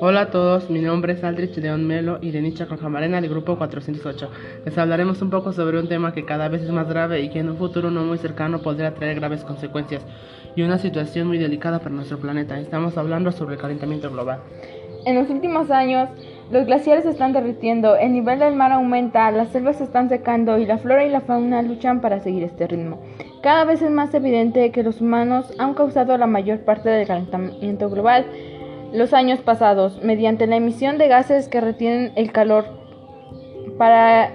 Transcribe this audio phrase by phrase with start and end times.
[0.00, 3.56] Hola a todos, mi nombre es Aldrich León Melo y de Nicha Conjamarena del grupo
[3.56, 4.30] 408.
[4.64, 7.38] Les hablaremos un poco sobre un tema que cada vez es más grave y que
[7.38, 10.04] en un futuro no muy cercano podría traer graves consecuencias
[10.56, 12.58] y una situación muy delicada para nuestro planeta.
[12.60, 14.40] Estamos hablando sobre el calentamiento global.
[15.06, 16.08] En los últimos años,
[16.50, 20.66] los glaciares están derritiendo, el nivel del mar aumenta, las selvas se están secando y
[20.66, 23.00] la flora y la fauna luchan para seguir este ritmo.
[23.42, 27.88] Cada vez es más evidente que los humanos han causado la mayor parte del calentamiento
[27.90, 28.26] global
[28.92, 32.64] los años pasados mediante la emisión de gases que retienen el calor
[33.76, 34.30] para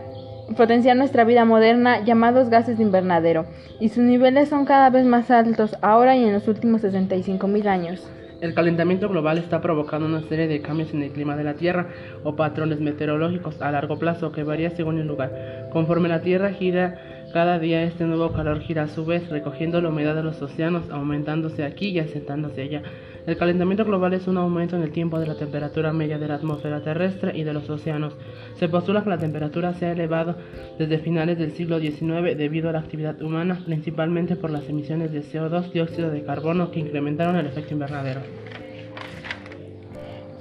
[0.58, 3.46] potenciar nuestra vida moderna llamados gases de invernadero
[3.80, 7.68] y sus niveles son cada vez más altos ahora y en los últimos 65 mil
[7.68, 8.06] años.
[8.42, 11.90] El calentamiento global está provocando una serie de cambios en el clima de la Tierra
[12.24, 15.68] o patrones meteorológicos a largo plazo que varía según el lugar.
[15.74, 19.90] Conforme la Tierra gira cada día este nuevo calor gira a su vez, recogiendo la
[19.90, 22.82] humedad de los océanos, aumentándose aquí y asentándose allá.
[23.30, 26.34] El calentamiento global es un aumento en el tiempo de la temperatura media de la
[26.34, 28.18] atmósfera terrestre y de los océanos.
[28.56, 30.36] Se postula que la temperatura se ha elevado
[30.80, 35.22] desde finales del siglo XIX debido a la actividad humana, principalmente por las emisiones de
[35.22, 38.22] CO2, dióxido de carbono, que incrementaron el efecto invernadero.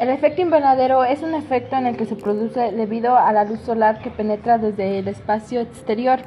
[0.01, 3.61] El efecto invernadero es un efecto en el que se produce debido a la luz
[3.61, 6.21] solar que penetra desde el espacio exterior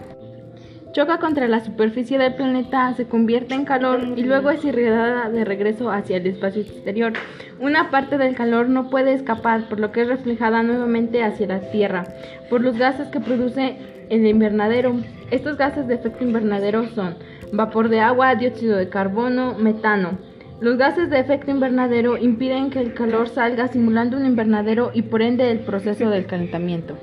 [0.91, 5.45] choca contra la superficie del planeta, se convierte en calor y luego es irradiada de
[5.45, 7.13] regreso hacia el espacio exterior.
[7.59, 11.71] Una parte del calor no puede escapar, por lo que es reflejada nuevamente hacia la
[11.71, 12.05] Tierra
[12.49, 13.77] por los gases que produce
[14.09, 14.95] el invernadero.
[15.31, 17.15] Estos gases de efecto invernadero son
[17.53, 20.17] vapor de agua, dióxido de carbono, metano.
[20.59, 25.21] Los gases de efecto invernadero impiden que el calor salga simulando un invernadero y por
[25.21, 26.97] ende el proceso del calentamiento.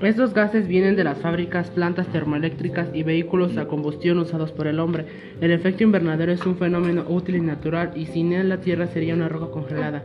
[0.00, 4.78] Estos gases vienen de las fábricas, plantas termoeléctricas y vehículos a combustión usados por el
[4.78, 5.06] hombre.
[5.40, 9.14] El efecto invernadero es un fenómeno útil y natural y sin él la Tierra sería
[9.14, 10.04] una roca congelada.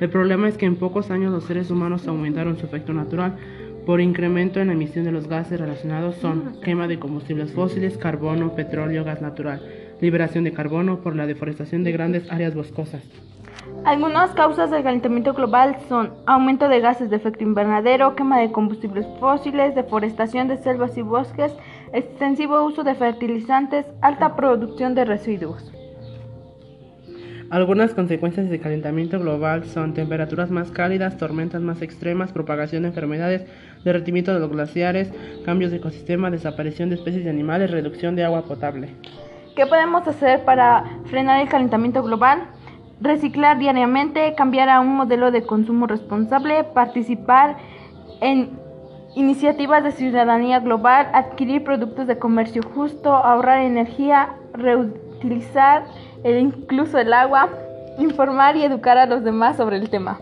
[0.00, 3.36] El problema es que en pocos años los seres humanos aumentaron su efecto natural
[3.84, 8.54] por incremento en la emisión de los gases relacionados son quema de combustibles fósiles, carbono,
[8.54, 9.60] petróleo, gas natural,
[10.00, 13.02] liberación de carbono por la deforestación de grandes áreas boscosas.
[13.84, 19.06] Algunas causas del calentamiento global son aumento de gases de efecto invernadero, quema de combustibles
[19.20, 21.54] fósiles, deforestación de selvas y bosques,
[21.92, 25.70] extensivo uso de fertilizantes, alta producción de residuos.
[27.50, 33.46] Algunas consecuencias del calentamiento global son temperaturas más cálidas, tormentas más extremas, propagación de enfermedades,
[33.84, 35.12] derretimiento de los glaciares,
[35.44, 38.94] cambios de ecosistema, desaparición de especies de animales, reducción de agua potable.
[39.54, 42.48] ¿Qué podemos hacer para frenar el calentamiento global?
[43.04, 47.56] Reciclar diariamente, cambiar a un modelo de consumo responsable, participar
[48.20, 48.58] en
[49.14, 55.84] iniciativas de ciudadanía global, adquirir productos de comercio justo, ahorrar energía, reutilizar
[56.24, 57.50] incluso el agua,
[57.98, 60.18] informar y educar a los demás sobre el tema.